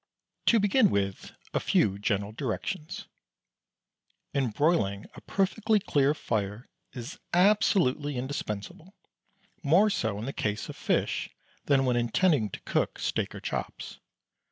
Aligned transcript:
To 0.47 0.59
begin 0.59 0.89
with 0.89 1.31
a 1.53 1.59
few 1.59 1.99
general 1.99 2.31
directions: 2.31 3.05
In 4.33 4.49
broiling 4.49 5.05
a 5.13 5.21
perfectly 5.21 5.79
clear 5.79 6.15
fire 6.15 6.67
is 6.93 7.19
absolutely 7.35 8.17
indispensable; 8.17 8.95
more 9.61 9.91
so 9.91 10.17
in 10.17 10.25
the 10.25 10.33
case 10.33 10.69
of 10.69 10.75
fish 10.75 11.29
than 11.65 11.85
when 11.85 11.97
intending 11.97 12.49
to 12.49 12.59
cook 12.61 12.97
steak 12.97 13.35
or 13.35 13.39
chops. 13.39 13.99